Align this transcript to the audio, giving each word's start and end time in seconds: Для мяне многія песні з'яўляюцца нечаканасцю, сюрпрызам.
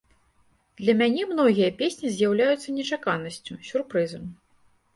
Для 0.79 0.95
мяне 1.01 1.27
многія 1.33 1.67
песні 1.83 2.13
з'яўляюцца 2.15 2.75
нечаканасцю, 2.81 3.61
сюрпрызам. 3.71 4.29